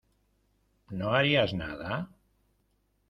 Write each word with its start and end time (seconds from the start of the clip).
¿no 1.01 1.13
harías 1.13 1.53
nada? 1.53 1.91